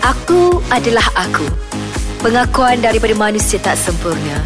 Aku 0.00 0.64
adalah 0.72 1.04
aku. 1.12 1.44
Pengakuan 2.24 2.80
daripada 2.80 3.12
manusia 3.12 3.60
tak 3.60 3.76
sempurna. 3.76 4.40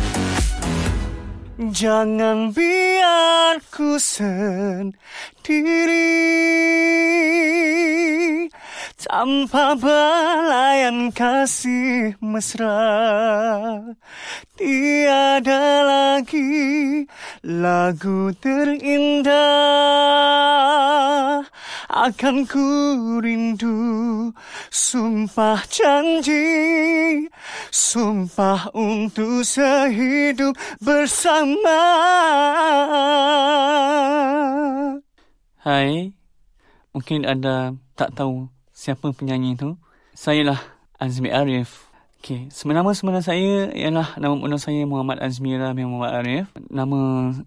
Jangan 1.54 2.50
biar 2.50 3.62
ku 3.70 3.94
sendiri 3.94 4.98
tanpa 9.04 9.77
belayan 9.77 11.12
kasih 11.12 12.16
mesra 12.24 13.84
Tiada 14.56 15.64
lagi 15.82 17.04
lagu 17.44 18.32
terindah. 18.38 19.34
Akan 21.94 22.46
ku 22.48 22.62
rindu 23.22 24.30
Sumpah 24.72 25.62
janji 25.66 26.46
Sumpah 27.71 28.71
untuk 28.75 29.43
sehidup 29.43 30.54
bersama. 30.79 31.82
Hai, 35.61 36.15
mungkin 36.95 37.27
anda 37.27 37.75
tak 37.98 38.15
tahu 38.15 38.54
siapa 38.74 39.14
penyanyi 39.14 39.55
itu. 39.55 39.78
Saya 40.12 40.52
lah 40.52 40.60
Azmi 40.98 41.30
Arif. 41.30 41.88
Okay, 42.19 42.48
sebenarnya 42.48 42.97
sebenarnya 42.97 43.24
saya 43.24 43.69
ialah 43.77 44.16
nama 44.16 44.34
penuh 44.34 44.56
saya 44.56 44.83
Muhammad 44.88 45.20
Azmira 45.20 45.70
bin 45.77 45.92
Muhammad 45.92 46.24
Arif. 46.24 46.47
Nama 46.73 47.00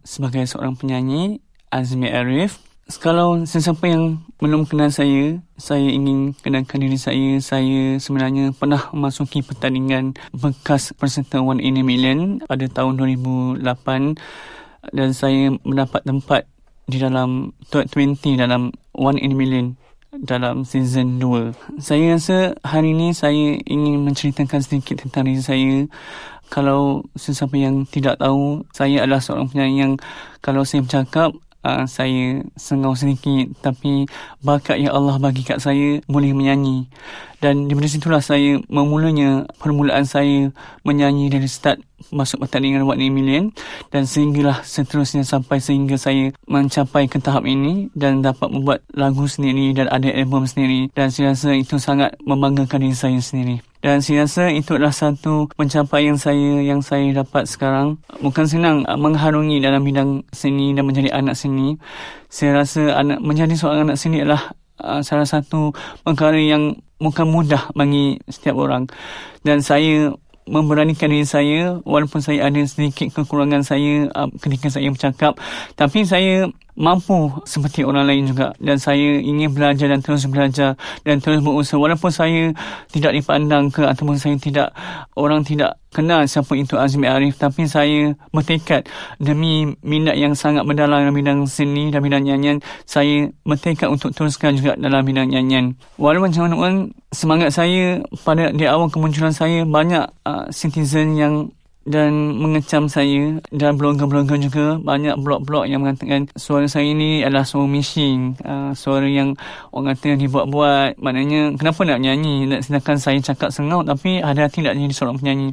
sebagai 0.07 0.47
seorang 0.47 0.79
penyanyi 0.79 1.43
Azmi 1.67 2.07
Arif. 2.07 2.63
Kalau 3.03 3.43
sesiapa 3.43 3.83
yang 3.83 4.23
belum 4.39 4.63
kenal 4.63 4.87
saya, 4.87 5.43
saya 5.59 5.91
ingin 5.91 6.31
kenalkan 6.39 6.79
diri 6.79 6.95
saya. 6.95 7.35
Saya 7.43 7.99
sebenarnya 7.99 8.55
pernah 8.55 8.87
memasuki 8.95 9.43
pertandingan 9.43 10.15
bekas 10.31 10.95
peserta 10.95 11.43
One 11.43 11.59
in 11.59 11.75
a 11.75 11.83
Million 11.83 12.39
pada 12.47 12.63
tahun 12.71 12.95
2008 12.95 13.65
dan 14.95 15.09
saya 15.11 15.51
mendapat 15.67 16.05
tempat 16.07 16.47
di 16.87 17.03
dalam 17.03 17.51
top 17.67 17.91
20 17.91 18.39
dalam 18.39 18.71
One 18.95 19.19
in 19.19 19.35
a 19.35 19.37
Million 19.37 19.75
dalam 20.15 20.63
season 20.63 21.19
2. 21.19 21.83
Saya 21.83 22.15
rasa 22.15 22.55
hari 22.63 22.95
ini 22.95 23.11
saya 23.11 23.59
ingin 23.67 24.07
menceritakan 24.07 24.63
sedikit 24.63 25.03
tentang 25.03 25.27
diri 25.27 25.43
saya. 25.43 25.77
Kalau 26.47 27.03
sesiapa 27.19 27.59
yang 27.59 27.83
tidak 27.83 28.23
tahu, 28.23 28.63
saya 28.71 29.03
adalah 29.03 29.19
seorang 29.19 29.51
penyanyi 29.51 29.77
yang 29.83 29.93
kalau 30.39 30.63
saya 30.63 30.79
bercakap, 30.87 31.35
uh, 31.67 31.83
saya 31.83 32.39
sengau 32.55 32.95
sedikit. 32.95 33.51
Tapi 33.59 34.07
bakat 34.39 34.79
yang 34.79 34.95
Allah 34.95 35.19
bagi 35.19 35.43
kat 35.43 35.59
saya 35.59 35.99
boleh 36.07 36.31
menyanyi. 36.31 36.87
Dan 37.37 37.69
di 37.69 37.75
situlah 37.85 38.23
saya 38.23 38.57
memulanya 38.65 39.45
permulaan 39.61 40.07
saya 40.07 40.49
menyanyi 40.81 41.29
dari 41.29 41.45
start 41.45 41.77
masuk 42.09 42.45
pertandingan 42.45 42.85
What 42.85 42.97
Million 42.97 43.53
dan 43.89 44.05
sehinggalah 44.05 44.61
seterusnya 44.65 45.25
sampai 45.25 45.61
sehingga 45.61 45.97
saya 45.97 46.33
mencapai 46.45 47.09
ke 47.09 47.21
tahap 47.21 47.45
ini 47.45 47.93
dan 47.97 48.21
dapat 48.21 48.49
membuat 48.53 48.79
lagu 48.93 49.25
sendiri 49.25 49.73
dan 49.73 49.89
ada 49.89 50.09
album 50.13 50.45
sendiri 50.45 50.89
dan 50.93 51.09
saya 51.09 51.33
rasa 51.33 51.53
itu 51.57 51.77
sangat 51.81 52.13
membanggakan 52.25 52.85
diri 52.85 52.97
saya 52.97 53.19
sendiri. 53.21 53.66
Dan 53.81 54.01
saya 54.01 54.25
rasa 54.25 54.49
itu 54.49 54.73
adalah 54.73 54.95
satu 54.95 55.47
pencapaian 55.53 56.17
saya 56.17 56.61
yang 56.65 56.81
saya 56.81 57.13
dapat 57.13 57.45
sekarang. 57.45 58.01
Bukan 58.19 58.45
senang 58.49 58.83
mengharungi 58.83 59.61
dalam 59.61 59.85
bidang 59.85 60.25
seni 60.33 60.73
dan 60.73 60.83
menjadi 60.89 61.13
anak 61.13 61.37
seni. 61.37 61.77
Saya 62.27 62.63
rasa 62.63 62.97
anak 62.97 63.21
menjadi 63.21 63.53
seorang 63.53 63.87
anak 63.87 63.97
seni 64.01 64.25
adalah 64.25 64.57
uh, 64.81 65.01
salah 65.05 65.29
satu 65.29 65.71
perkara 66.01 66.41
yang 66.41 66.81
bukan 66.97 67.29
mudah 67.29 67.69
bagi 67.77 68.17
setiap 68.25 68.57
orang. 68.57 68.89
Dan 69.45 69.61
saya 69.61 70.11
memberanikan 70.47 71.11
diri 71.11 71.27
saya 71.27 71.77
walaupun 71.83 72.23
saya 72.23 72.47
ada 72.47 72.63
sedikit 72.63 73.11
kekurangan 73.11 73.67
saya 73.67 74.07
uh, 74.15 74.31
ketika 74.39 74.71
saya 74.71 74.87
bercakap 74.87 75.35
tapi 75.75 76.07
saya 76.07 76.47
mampu 76.77 77.33
seperti 77.43 77.81
orang 77.81 78.05
lain 78.05 78.29
juga. 78.29 78.53
Dan 78.61 78.77
saya 78.77 79.17
ingin 79.17 79.51
belajar 79.51 79.89
dan 79.89 79.99
terus 80.05 80.29
belajar 80.29 80.77
dan 81.01 81.17
terus 81.17 81.41
berusaha. 81.41 81.81
Walaupun 81.81 82.13
saya 82.13 82.53
tidak 82.93 83.17
dipandang 83.17 83.73
ke 83.73 83.83
ataupun 83.83 84.15
saya 84.15 84.37
tidak 84.37 84.71
orang 85.17 85.41
tidak 85.41 85.81
kenal 85.91 86.21
siapa 86.29 86.53
itu 86.53 86.77
Azmi 86.77 87.09
Arif 87.09 87.41
tapi 87.41 87.65
saya 87.65 88.13
bertekad 88.29 88.85
demi 89.17 89.73
minat 89.81 90.19
yang 90.19 90.37
sangat 90.37 90.61
mendalam 90.67 91.01
dalam 91.01 91.15
bidang 91.15 91.39
seni 91.49 91.89
dan 91.89 92.05
bidang 92.05 92.21
nyanyian 92.27 92.57
saya 92.85 93.31
bertekad 93.47 93.89
untuk 93.89 94.13
teruskan 94.13 94.53
juga 94.53 94.77
dalam 94.77 95.01
bidang 95.01 95.33
nyanyian. 95.33 95.73
Walaupun 95.97 96.29
macam 96.29 96.41
mana 96.45 96.91
semangat 97.09 97.55
saya 97.55 98.03
pada 98.21 98.53
di 98.53 98.67
awal 98.69 98.91
kemunculan 98.93 99.33
saya 99.33 99.65
banyak 99.65 100.05
uh, 100.27 100.45
citizen 100.53 101.17
yang 101.17 101.49
dan 101.87 102.35
mengecam 102.35 102.91
saya 102.91 103.39
dan 103.55 103.79
blogger-blogger 103.79 104.35
juga 104.43 104.75
banyak 104.75 105.15
blog-blog 105.23 105.71
yang 105.71 105.87
mengatakan 105.87 106.27
suara 106.35 106.67
saya 106.67 106.91
ini 106.91 107.23
adalah 107.23 107.47
suara 107.47 107.63
missing 107.63 108.35
uh, 108.43 108.75
suara 108.75 109.07
yang 109.07 109.39
orang 109.71 109.95
kata 109.95 110.19
dibuat-buat 110.19 110.99
maknanya 110.99 111.55
kenapa 111.55 111.87
nak 111.87 112.03
nyanyi? 112.03 112.51
Sedangkan 112.59 112.99
saya 112.99 113.23
cakap 113.23 113.55
sengau 113.55 113.87
tapi 113.87 114.19
ada 114.19 114.51
hati 114.51 114.59
nak 114.67 114.75
jadi 114.75 114.91
seorang 114.91 115.17
penyanyi. 115.23 115.49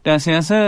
Dan 0.00 0.16
saya 0.16 0.40
rasa 0.40 0.58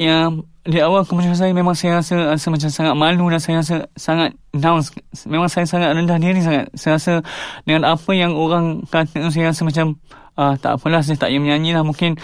yang 0.00 0.48
di 0.68 0.78
awal 0.84 1.04
kemunculan 1.04 1.36
saya 1.36 1.52
memang 1.52 1.72
saya 1.72 2.00
rasa, 2.00 2.36
rasa 2.36 2.46
macam 2.52 2.68
sangat 2.68 2.94
malu 2.96 3.24
dan 3.32 3.40
saya 3.40 3.60
rasa 3.60 3.76
sangat 3.96 4.30
down. 4.52 4.80
Memang 5.28 5.48
saya 5.48 5.64
sangat 5.64 5.92
rendah 5.92 6.16
diri 6.20 6.40
sangat. 6.40 6.72
Saya 6.76 6.96
rasa 6.96 7.14
dengan 7.68 7.88
apa 7.88 8.10
yang 8.16 8.32
orang 8.32 8.84
kata 8.88 9.28
saya 9.32 9.52
rasa 9.52 9.64
macam 9.64 9.96
uh, 10.36 10.54
tak 10.60 10.76
apalah 10.76 11.00
saya 11.00 11.16
tak 11.16 11.32
payah 11.32 11.40
menyanyi 11.40 11.72
lah. 11.72 11.84
Mungkin 11.84 12.20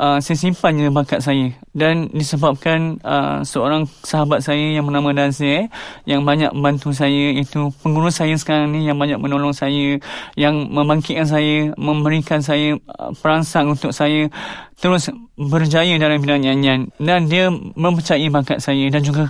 uh, 0.00 0.18
saya 0.18 0.36
simpan 0.40 0.80
je 0.80 0.88
bakat 0.88 1.20
saya. 1.20 1.52
Dan 1.76 2.08
disebabkan 2.10 2.98
uh, 3.04 3.44
seorang 3.44 3.84
sahabat 4.02 4.40
saya 4.40 4.80
yang 4.80 4.88
bernama 4.88 5.12
Dazir 5.12 5.68
yang 6.08 6.24
banyak 6.24 6.50
membantu 6.56 6.90
saya 6.96 7.36
itu 7.36 7.68
pengurus 7.84 8.18
saya 8.18 8.34
sekarang 8.40 8.72
ni 8.72 8.88
yang 8.88 8.96
banyak 8.96 9.20
menolong 9.20 9.52
saya 9.52 10.00
yang 10.34 10.66
membangkitkan 10.72 11.28
saya 11.28 11.70
memberikan 11.76 12.40
saya 12.40 12.80
uh, 12.96 13.12
perangsang 13.20 13.76
untuk 13.76 13.92
saya 13.92 14.32
terus 14.80 15.12
berjaya 15.36 16.00
dalam 16.00 16.18
bidang 16.18 16.42
nyanyian. 16.42 16.88
Dan 16.96 17.28
dia 17.28 17.52
mempercayai 17.52 18.32
bakat 18.32 18.64
saya 18.64 18.88
dan 18.88 19.04
juga 19.04 19.28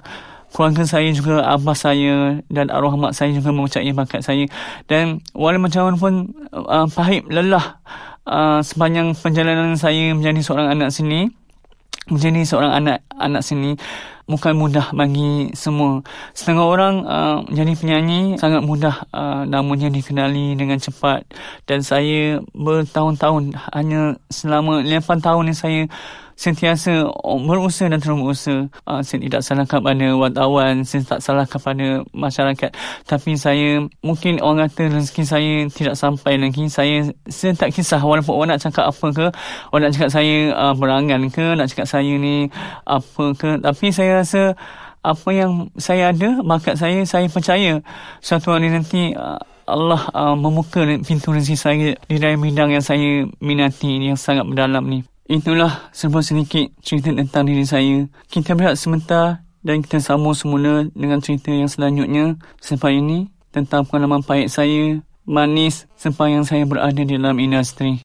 keluarga 0.50 0.82
saya 0.82 1.08
juga 1.14 1.46
abah 1.46 1.78
saya 1.78 2.42
dan 2.50 2.74
arwah 2.74 2.98
mak 2.98 3.14
saya 3.14 3.30
juga 3.34 3.54
mempercayai 3.54 3.94
bakat 3.94 4.22
saya. 4.22 4.46
Dan 4.86 5.22
walaupun 5.34 5.70
macam 5.70 5.82
mana 5.86 5.96
pun 5.98 6.14
uh, 6.54 6.86
pahit 6.90 7.26
lelah 7.30 7.78
uh, 8.26 8.60
sepanjang 8.60 9.16
perjalanan 9.16 9.76
saya 9.78 10.12
menjadi 10.12 10.40
seorang 10.42 10.68
anak 10.74 10.90
sini 10.92 11.30
menjadi 12.10 12.42
seorang 12.42 12.72
anak 12.74 12.98
anak 13.14 13.42
sini 13.44 13.78
bukan 14.30 14.54
mudah 14.54 14.94
bagi 14.94 15.50
semua. 15.58 16.06
Setengah 16.32 16.64
orang 16.64 16.94
uh, 17.02 17.36
menjadi 17.50 17.72
penyanyi 17.74 18.20
sangat 18.38 18.62
mudah 18.62 19.02
uh, 19.10 19.42
namanya 19.42 19.90
dikenali 19.90 20.54
dengan 20.54 20.78
cepat 20.78 21.26
dan 21.66 21.82
saya 21.82 22.38
bertahun-tahun 22.54 23.58
hanya 23.74 24.14
selama 24.30 24.86
8 24.86 25.26
tahun 25.26 25.50
ni 25.50 25.54
saya 25.58 25.82
sentiasa 26.40 27.04
berusaha 27.44 27.92
dan 27.92 28.00
terus 28.00 28.16
berusaha. 28.16 28.64
Uh, 28.88 29.04
saya 29.04 29.20
tidak 29.20 29.44
salahkan 29.44 29.84
pada 29.84 30.06
wartawan, 30.16 30.74
saya 30.88 31.04
tak 31.04 31.20
salahkan 31.20 31.60
pada 31.60 31.86
masyarakat. 32.16 32.70
Tapi 33.04 33.36
saya, 33.36 33.84
mungkin 34.00 34.40
orang 34.40 34.72
kata 34.72 34.88
rezeki 34.88 35.22
saya 35.28 35.54
tidak 35.68 36.00
sampai 36.00 36.40
lagi. 36.40 36.64
Saya, 36.72 37.12
saya 37.28 37.52
tak 37.52 37.76
kisah 37.76 38.00
walaupun 38.00 38.32
orang 38.32 38.56
nak 38.56 38.64
cakap 38.64 38.88
apa 38.88 39.06
ke. 39.12 39.26
Orang 39.68 39.82
nak 39.84 39.92
cakap 39.92 40.10
saya 40.16 40.36
uh, 40.56 40.72
berangan 40.72 41.28
ke, 41.28 41.46
nak 41.52 41.68
cakap 41.68 41.86
saya 41.92 42.12
ni 42.16 42.48
apa 42.88 43.24
ke. 43.36 43.60
Tapi 43.60 43.86
saya 43.92 44.19
rasa 44.20 44.54
apa 45.00 45.28
yang 45.32 45.72
saya 45.80 46.12
ada, 46.12 46.44
bakat 46.44 46.76
saya, 46.76 47.00
saya 47.08 47.26
percaya 47.32 47.80
suatu 48.20 48.52
hari 48.52 48.68
nanti 48.68 49.16
uh, 49.16 49.40
Allah 49.64 50.02
uh, 50.12 50.36
membuka 50.36 50.84
pintu 51.00 51.32
rezeki 51.32 51.56
saya 51.56 51.88
di 52.04 52.16
dalam 52.18 52.42
bidang 52.42 52.74
yang 52.74 52.84
saya 52.84 53.24
minati 53.40 53.96
yang 53.96 54.18
sangat 54.18 54.44
mendalam 54.44 54.84
ni. 54.84 55.00
Itulah 55.30 55.88
sebuah 55.94 56.26
sedikit 56.26 56.74
cerita 56.82 57.14
tentang 57.14 57.46
diri 57.46 57.62
saya. 57.62 58.02
Kita 58.26 58.58
berehat 58.58 58.76
sebentar 58.76 59.46
dan 59.62 59.78
kita 59.80 60.02
sambung 60.02 60.34
semula 60.34 60.90
dengan 60.92 61.22
cerita 61.22 61.54
yang 61.54 61.70
selanjutnya 61.70 62.34
selepas 62.58 62.90
ini 62.90 63.30
tentang 63.54 63.86
pengalaman 63.86 64.26
pahit 64.26 64.50
saya, 64.50 64.98
manis 65.22 65.86
sepanjang 65.94 66.44
saya 66.44 66.64
berada 66.66 66.98
di 66.98 67.14
dalam 67.14 67.38
industri. 67.38 68.02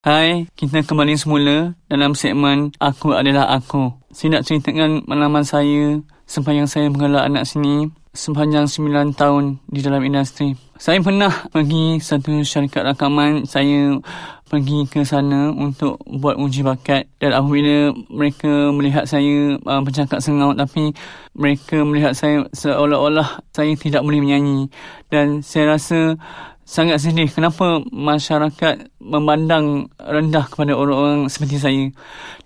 Hai, 0.00 0.48
kita 0.56 0.80
kembali 0.80 1.12
semula 1.18 1.76
dalam 1.90 2.16
segmen 2.16 2.72
Aku 2.80 3.12
Adalah 3.12 3.52
Aku. 3.60 3.99
Saya 4.10 4.34
nak 4.34 4.42
ceritakan 4.42 5.06
pengalaman 5.06 5.46
saya 5.46 6.02
sepanjang 6.26 6.66
saya 6.66 6.90
mengelak 6.90 7.30
anak 7.30 7.46
sini 7.46 7.94
sepanjang 8.10 8.66
9 8.66 9.14
tahun 9.14 9.62
di 9.70 9.86
dalam 9.86 10.02
industri. 10.02 10.58
Saya 10.82 10.98
pernah 10.98 11.30
pergi 11.54 12.02
satu 12.02 12.42
syarikat 12.42 12.82
rakaman, 12.82 13.46
saya 13.46 14.02
pergi 14.50 14.82
ke 14.90 15.06
sana 15.06 15.54
untuk 15.54 16.02
buat 16.10 16.34
uji 16.34 16.66
bakat 16.66 17.06
dan 17.22 17.38
apabila 17.38 17.94
mereka 18.10 18.74
melihat 18.74 19.06
saya 19.06 19.54
uh, 19.62 19.78
bercakap 19.78 20.18
sengaut 20.18 20.58
tapi 20.58 20.90
mereka 21.38 21.86
melihat 21.86 22.18
saya 22.18 22.50
seolah-olah 22.50 23.46
saya 23.54 23.78
tidak 23.78 24.02
boleh 24.02 24.18
menyanyi 24.18 24.66
dan 25.06 25.46
saya 25.46 25.78
rasa 25.78 26.18
sangat 26.64 27.02
sedih 27.02 27.26
kenapa 27.26 27.82
masyarakat 27.90 28.94
memandang 29.02 29.90
rendah 29.98 30.46
kepada 30.46 30.78
orang-orang 30.78 31.26
seperti 31.26 31.58
saya. 31.58 31.84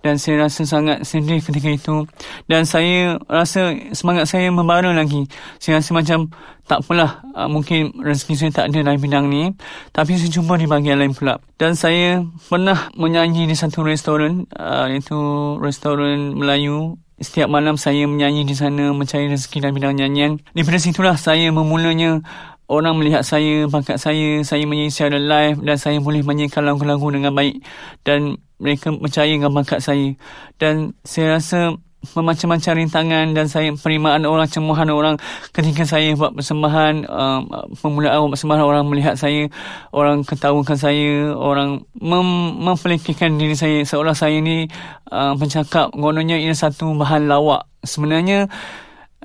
Dan 0.00 0.16
saya 0.16 0.48
rasa 0.48 0.64
sangat 0.64 1.04
sedih 1.04 1.44
ketika 1.44 1.68
itu. 1.68 2.08
Dan 2.48 2.64
saya 2.64 3.20
rasa 3.28 3.76
semangat 3.92 4.28
saya 4.32 4.48
membara 4.48 4.92
lagi. 4.96 5.28
Saya 5.60 5.80
rasa 5.80 5.92
macam 5.92 6.32
tak 6.64 6.80
apalah 6.80 7.20
uh, 7.36 7.44
mungkin 7.44 7.92
rezeki 8.00 8.34
saya 8.40 8.50
tak 8.52 8.72
ada 8.72 8.80
dalam 8.80 8.96
bidang 8.96 9.28
ni 9.28 9.52
tapi 9.92 10.16
saya 10.16 10.32
jumpa 10.32 10.56
di 10.56 10.64
bahagian 10.64 10.96
lain 10.96 11.12
pula. 11.12 11.36
Dan 11.60 11.76
saya 11.76 12.24
pernah 12.48 12.88
menyanyi 12.96 13.44
di 13.44 13.52
satu 13.52 13.84
restoran 13.84 14.48
uh, 14.56 14.88
iaitu 14.88 15.16
restoran 15.60 16.32
Melayu. 16.36 16.96
Setiap 17.14 17.46
malam 17.46 17.78
saya 17.78 18.10
menyanyi 18.10 18.42
di 18.42 18.58
sana 18.58 18.90
mencari 18.90 19.30
rezeki 19.30 19.62
dalam 19.62 19.76
bidang 19.78 19.94
nyanyian. 20.00 20.32
Daripada 20.50 20.78
situlah 20.82 21.14
saya 21.14 21.46
memulanya 21.54 22.24
orang 22.68 22.96
melihat 22.96 23.22
saya, 23.24 23.68
bakat 23.68 24.00
saya, 24.00 24.40
saya 24.40 24.64
menyanyi 24.64 24.92
secara 24.92 25.18
live 25.20 25.60
dan 25.60 25.76
saya 25.76 25.98
boleh 26.00 26.24
menyanyikan 26.24 26.64
lagu-lagu 26.64 27.06
dengan 27.12 27.36
baik 27.36 27.60
dan 28.06 28.40
mereka 28.56 28.94
percaya 28.96 29.28
dengan 29.28 29.52
bakat 29.52 29.84
saya. 29.84 30.16
Dan 30.56 30.96
saya 31.04 31.36
rasa 31.36 31.76
memacam-macam 32.12 32.72
rintangan 32.84 33.26
dan 33.32 33.46
saya 33.48 33.72
penerimaan 33.72 34.28
orang 34.28 34.44
cemuhan 34.44 34.92
orang 34.92 35.16
ketika 35.56 35.88
saya 35.88 36.12
buat 36.12 36.36
persembahan 36.36 37.08
um, 37.08 37.40
pemulaan 37.80 38.28
buat 38.28 38.36
persembahan 38.36 38.64
orang 38.64 38.84
melihat 38.92 39.16
saya 39.16 39.48
orang 39.96 40.20
ketawakan 40.20 40.76
saya 40.76 41.32
orang 41.32 41.80
mem- 41.96 42.60
mempelikirkan 42.60 43.40
diri 43.40 43.56
saya 43.56 43.80
seolah 43.88 44.12
saya 44.12 44.36
ni 44.44 44.68
uh, 45.08 45.32
pencakap 45.40 45.96
gononnya 45.96 46.36
ini 46.36 46.52
satu 46.52 46.92
bahan 46.92 47.24
lawak 47.24 47.64
sebenarnya 47.80 48.52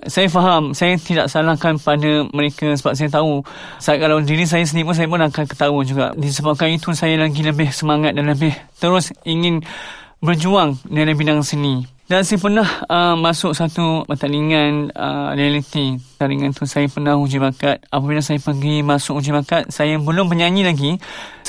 saya 0.07 0.28
faham 0.31 0.72
saya 0.78 0.96
tidak 0.96 1.28
salahkan 1.28 1.75
pada 1.81 2.24
mereka 2.31 2.72
sebab 2.78 2.94
saya 2.96 3.10
tahu 3.12 3.44
saya 3.81 3.98
kalau 4.00 4.24
diri 4.24 4.48
saya 4.48 4.63
sendiri 4.63 4.88
pun 4.88 4.96
saya 4.96 5.10
pun 5.12 5.19
akan 5.19 5.46
ketawa 5.50 5.80
juga 5.84 6.06
disebabkan 6.16 6.72
itu 6.72 6.96
saya 6.96 7.19
lagi 7.19 7.42
lebih 7.44 7.74
semangat 7.74 8.16
dan 8.16 8.30
lebih 8.31 8.56
terus 8.80 9.12
ingin 9.28 9.60
berjuang 10.24 10.80
dalam 10.88 11.16
bidang 11.16 11.42
seni 11.44 12.00
dan 12.10 12.25
saya 12.25 12.42
pernah 12.42 12.66
uh, 12.90 13.13
masuk 13.13 13.54
satu 13.54 14.01
pertandingan 14.10 14.90
uh, 14.98 15.30
reality. 15.38 16.02
Pertandingan 16.18 16.57
tu 16.57 16.66
saya 16.66 16.90
pernah 16.90 17.13
uji 17.13 17.38
bakat. 17.38 17.86
Apabila 17.94 18.18
saya 18.18 18.42
pergi 18.42 18.81
masuk 18.81 19.22
uji 19.22 19.30
bakat, 19.30 19.69
saya 19.69 20.02
belum 20.02 20.25
penyanyi 20.25 20.66
lagi. 20.66 20.98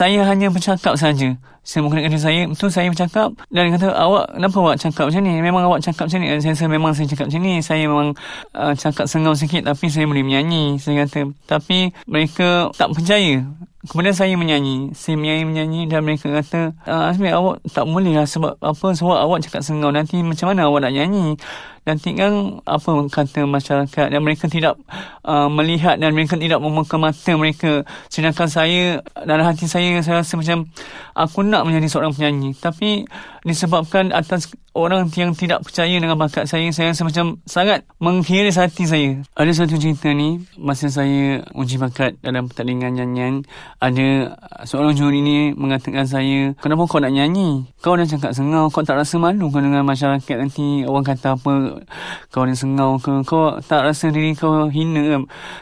Saya 0.01 0.25
hanya 0.25 0.49
bercakap 0.49 0.97
saja. 0.97 1.37
Saya 1.61 1.85
menggunakan 1.85 2.09
diri 2.09 2.25
saya, 2.25 2.41
itu 2.49 2.67
saya 2.73 2.89
bercakap. 2.89 3.37
Dan 3.53 3.69
kata, 3.77 3.93
awak, 3.93 4.33
kenapa 4.33 4.57
awak 4.65 4.77
cakap 4.81 5.13
macam 5.13 5.23
ni? 5.29 5.45
Memang 5.45 5.69
awak 5.69 5.85
cakap 5.85 6.09
macam 6.09 6.25
ni. 6.25 6.41
Saya 6.41 6.57
rasa 6.57 6.65
memang 6.73 6.97
saya 6.97 7.05
cakap 7.13 7.29
macam 7.29 7.43
ni. 7.45 7.61
Saya 7.61 7.85
memang 7.85 8.09
uh, 8.57 8.73
cakap 8.73 9.05
sengau 9.05 9.37
sikit 9.37 9.69
tapi 9.69 9.93
saya 9.93 10.09
boleh 10.09 10.25
menyanyi. 10.25 10.81
Saya 10.81 11.05
kata, 11.05 11.37
tapi 11.45 11.93
mereka 12.09 12.73
tak 12.81 12.97
percaya. 12.97 13.45
Kemudian 13.93 14.17
saya 14.17 14.33
menyanyi. 14.41 14.97
Saya 14.97 15.21
menyanyi-menyanyi 15.21 15.93
dan 15.93 16.01
mereka 16.01 16.33
kata, 16.33 16.73
ah, 16.89 17.13
Azmi, 17.13 17.29
awak 17.29 17.61
tak 17.69 17.85
boleh 17.85 18.17
lah 18.17 18.25
sebab 18.25 18.57
apa 18.57 18.87
sebab 18.97 19.21
awak 19.21 19.45
cakap 19.45 19.61
sengau. 19.61 19.93
Nanti 19.93 20.25
macam 20.25 20.57
mana 20.57 20.65
awak 20.65 20.89
nak 20.89 20.97
nyanyi? 20.97 21.37
Nanti 21.81 22.13
kan 22.13 22.61
apa 22.69 22.91
kata 23.09 23.49
masyarakat 23.49 24.13
dan 24.13 24.21
mereka 24.21 24.47
tidak 24.53 24.77
uh, 25.25 25.49
melihat 25.49 25.97
dan 25.97 26.13
mereka 26.13 26.37
tidak 26.37 26.61
membuka 26.61 27.01
mata 27.01 27.33
mereka. 27.41 27.89
Sedangkan 28.13 28.53
saya, 28.53 29.01
dalam 29.25 29.49
hati 29.49 29.65
saya, 29.65 29.97
saya 30.05 30.21
rasa 30.21 30.37
macam 30.37 30.69
aku 31.17 31.41
nak 31.41 31.65
menjadi 31.65 31.89
seorang 31.89 32.13
penyanyi. 32.13 32.53
Tapi 32.53 33.09
disebabkan 33.49 34.13
atas 34.13 34.53
orang 34.75 35.11
yang 35.19 35.35
tidak 35.35 35.67
percaya 35.67 35.99
dengan 35.99 36.15
bakat 36.15 36.47
saya, 36.47 36.71
saya 36.71 36.95
rasa 36.95 37.03
macam 37.03 37.43
sangat 37.45 37.83
menghiris 37.99 38.57
hati 38.57 38.87
saya. 38.87 39.11
Ada 39.35 39.65
satu 39.65 39.77
cerita 39.77 40.15
ni, 40.15 40.41
masa 40.55 40.87
saya 40.87 41.43
uji 41.59 41.77
bakat 41.77 42.17
dalam 42.23 42.47
pertandingan 42.47 42.95
nyanyian, 42.95 43.35
ada 43.83 44.39
seorang 44.63 44.95
juri 44.95 45.21
ni 45.21 45.37
mengatakan 45.59 46.07
saya, 46.07 46.55
kenapa 46.63 46.87
kau 46.87 47.03
nak 47.03 47.11
nyanyi? 47.11 47.67
Kau 47.83 47.99
dah 47.99 48.07
cakap 48.07 48.33
sengau, 48.33 48.71
kau 48.71 48.87
tak 48.87 49.03
rasa 49.03 49.19
malu 49.19 49.51
kau 49.51 49.59
dengan 49.59 49.83
masyarakat 49.83 50.37
nanti 50.39 50.87
orang 50.87 51.03
kata 51.03 51.35
apa, 51.35 51.83
kau 52.31 52.47
ni 52.47 52.55
sengau 52.55 53.03
ke, 53.03 53.27
kau 53.27 53.59
tak 53.67 53.91
rasa 53.91 54.15
diri 54.15 54.39
kau 54.39 54.71
hina 54.71 55.03
ke? 55.03 55.17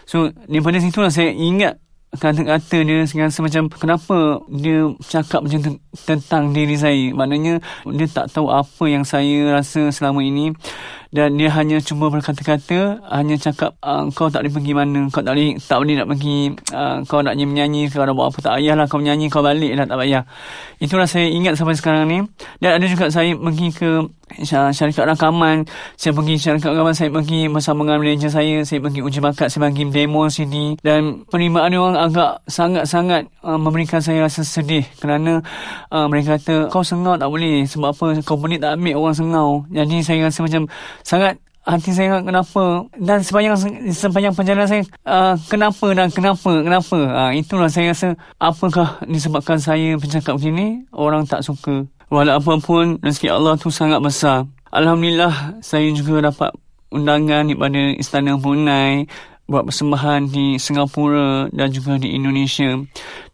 So, 0.05 0.31
daripada 0.46 0.78
situlah 0.84 1.08
saya 1.08 1.32
ingat 1.32 1.81
kata-kata 2.19 2.76
dia 2.82 3.06
rasa 3.06 3.41
macam 3.41 3.70
kenapa 3.70 4.43
dia 4.50 4.91
cakap 5.06 5.47
macam 5.47 5.79
tentang 5.94 6.50
diri 6.53 6.75
saya? 6.75 7.15
Maknanya 7.15 7.62
dia 7.87 8.06
tak 8.11 8.35
tahu 8.35 8.50
apa 8.50 8.85
yang 8.91 9.06
saya 9.06 9.55
rasa 9.55 9.88
selama 9.94 10.20
ini 10.20 10.53
dan 11.08 11.40
dia 11.40 11.49
hanya 11.56 11.81
cuba 11.81 12.12
berkata-kata 12.12 13.00
hanya 13.08 13.40
cakap 13.40 13.75
uh, 13.81 14.05
kau 14.12 14.28
tak 14.28 14.44
boleh 14.44 14.52
pergi 14.52 14.72
mana 14.76 15.00
kau 15.08 15.25
tak 15.25 15.32
boleh 15.32 15.56
tak 15.56 15.78
boleh 15.81 15.94
nak 15.96 16.08
pergi 16.12 16.38
uh, 16.76 16.96
kau 17.08 17.20
nak 17.25 17.34
menyanyi 17.40 17.88
kau 17.88 18.05
nak 18.05 18.12
buat 18.12 18.28
apa 18.28 18.38
tak 18.44 18.52
payahlah 18.60 18.87
kau 18.87 19.00
menyanyi 19.00 19.26
kau 19.32 19.40
balik 19.40 19.72
lah 19.72 19.88
tak 19.88 19.96
payah. 19.96 20.22
Itulah 20.78 21.08
saya 21.08 21.26
ingat 21.32 21.56
sampai 21.56 21.75
sekarang 21.75 22.05
ni. 22.06 22.19
Dan 22.60 22.78
ada 22.78 22.87
juga 22.87 23.08
saya 23.08 23.32
pergi 23.34 23.69
ke 23.72 24.05
syarikat 24.44 25.08
rakaman. 25.08 25.64
Saya 25.96 26.12
pergi 26.12 26.34
syarikat 26.37 26.70
rakaman 26.76 26.94
saya 26.94 27.10
pergi 27.10 27.49
bersama 27.49 27.88
dengan 27.88 27.99
manager 28.05 28.31
saya 28.31 28.62
saya 28.62 28.78
pergi 28.84 29.00
uji 29.00 29.19
bakat 29.25 29.49
saya 29.49 29.69
pergi 29.69 29.88
demo 29.88 30.28
sini 30.28 30.76
dan 30.84 31.25
penerimaan 31.26 31.72
orang 31.75 31.96
agak 31.96 32.44
sangat-sangat 32.46 33.26
uh, 33.43 33.56
memberikan 33.56 33.99
saya 34.05 34.28
rasa 34.28 34.44
sedih 34.44 34.84
kerana 35.00 35.40
uh, 35.88 36.06
mereka 36.06 36.37
kata 36.37 36.69
kau 36.69 36.84
sengau 36.84 37.16
tak 37.16 37.32
boleh 37.32 37.64
sebab 37.64 37.96
apa 37.96 38.20
boleh 38.37 38.58
tak 38.60 38.76
ambil 38.76 38.94
orang 39.00 39.16
sengau. 39.16 39.49
Jadi 39.72 39.96
saya 40.05 40.28
rasa 40.28 40.44
macam 40.44 40.69
sangat 41.08 41.40
hati 41.64 41.96
saya 41.96 42.20
kenapa 42.20 42.84
dan 43.00 43.25
sepanjang 43.25 43.56
sepanjang 43.93 44.37
perjalanan 44.37 44.69
saya 44.69 44.82
uh, 45.08 45.37
kenapa 45.49 45.87
dan 45.96 46.08
kenapa 46.12 46.60
kenapa 46.60 46.96
uh, 46.96 47.32
itulah 47.32 47.72
saya 47.72 47.96
rasa 47.96 48.08
apakah 48.37 49.00
disebabkan 49.08 49.56
saya 49.56 49.96
bercakap 49.96 50.37
begini 50.37 50.84
orang 50.93 51.25
tak 51.25 51.40
suka 51.40 51.88
Walau 52.08 52.40
apapun, 52.40 52.96
rezeki 53.05 53.28
Allah 53.28 53.60
tu 53.60 53.69
sangat 53.69 54.00
besar. 54.00 54.49
Alhamdulillah, 54.72 55.60
saya 55.60 55.93
juga 55.93 56.32
dapat 56.32 56.56
undangan 56.88 57.44
daripada 57.44 57.93
Istana 58.00 58.40
Brunei 58.40 59.05
buat 59.44 59.69
persembahan 59.69 60.32
di 60.32 60.56
Singapura 60.56 61.52
dan 61.52 61.69
juga 61.69 62.00
di 62.00 62.16
Indonesia. 62.16 62.81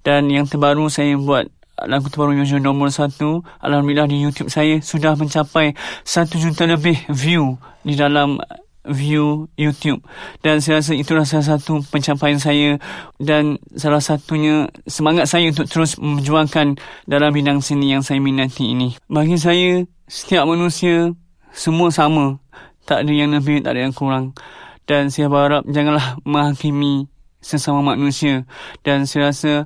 Dan 0.02 0.26
yang 0.26 0.50
terbaru 0.50 0.90
saya 0.90 1.14
buat 1.14 1.46
lagu 1.82 2.06
terbaru 2.06 2.38
yang 2.38 2.46
nombor 2.62 2.94
satu. 2.94 3.42
Alhamdulillah 3.58 4.06
di 4.06 4.22
YouTube 4.22 4.50
saya 4.50 4.78
sudah 4.78 5.18
mencapai 5.18 5.74
satu 6.06 6.38
juta 6.38 6.70
lebih 6.70 6.94
view 7.10 7.58
di 7.82 7.98
dalam 7.98 8.38
view 8.84 9.48
YouTube 9.56 10.04
dan 10.44 10.60
saya 10.60 10.84
rasa 10.84 10.92
itulah 10.92 11.24
salah 11.24 11.56
satu 11.56 11.80
pencapaian 11.88 12.36
saya 12.36 12.76
dan 13.16 13.56
salah 13.80 14.04
satunya 14.04 14.68
semangat 14.84 15.24
saya 15.24 15.48
untuk 15.48 15.64
terus 15.72 15.96
memperjuangkan 15.96 16.76
dalam 17.08 17.32
bidang 17.32 17.64
seni 17.64 17.96
yang 17.96 18.04
saya 18.04 18.20
minati 18.20 18.76
ini. 18.76 18.92
Bagi 19.08 19.40
saya, 19.40 19.88
setiap 20.04 20.44
manusia 20.44 21.16
semua 21.56 21.88
sama. 21.88 22.36
Tak 22.84 23.08
ada 23.08 23.12
yang 23.16 23.32
lebih, 23.32 23.64
tak 23.64 23.80
ada 23.80 23.88
yang 23.88 23.96
kurang. 23.96 24.36
Dan 24.84 25.08
saya 25.08 25.32
berharap 25.32 25.64
janganlah 25.64 26.20
menghakimi 26.28 27.08
sesama 27.40 27.80
manusia. 27.80 28.44
Dan 28.84 29.08
saya 29.08 29.32
rasa 29.32 29.64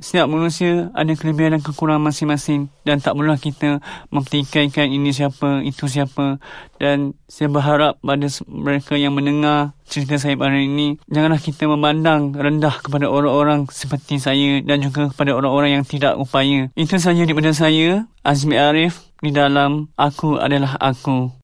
Setiap 0.00 0.32
manusia 0.32 0.88
ada 0.96 1.12
kelebihan 1.12 1.54
dan 1.54 1.62
kekurangan 1.62 2.00
masing-masing 2.00 2.72
dan 2.88 3.04
tak 3.04 3.12
perlulah 3.12 3.36
kita 3.36 3.84
mempertikaikan 4.08 4.88
ini 4.88 5.12
siapa, 5.12 5.60
itu 5.60 5.84
siapa. 5.92 6.40
Dan 6.80 7.12
saya 7.28 7.52
berharap 7.52 8.00
pada 8.00 8.26
mereka 8.48 8.96
yang 8.96 9.12
mendengar 9.12 9.76
cerita 9.84 10.16
saya 10.16 10.40
pada 10.40 10.56
ini, 10.56 10.96
janganlah 11.12 11.36
kita 11.36 11.68
memandang 11.68 12.32
rendah 12.32 12.80
kepada 12.80 13.12
orang-orang 13.12 13.68
seperti 13.68 14.16
saya 14.16 14.64
dan 14.64 14.80
juga 14.80 15.12
kepada 15.12 15.36
orang-orang 15.36 15.76
yang 15.76 15.84
tidak 15.84 16.16
upaya. 16.16 16.72
Itu 16.72 16.96
saja 16.96 17.28
daripada 17.28 17.52
saya, 17.52 18.08
Azmi 18.24 18.56
Arif, 18.56 19.10
di 19.20 19.30
dalam 19.36 19.92
Aku 20.00 20.40
Adalah 20.40 20.80
Aku. 20.80 21.36